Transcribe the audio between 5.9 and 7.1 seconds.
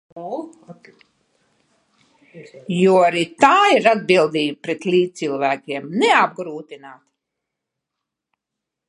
neapgrūtināt.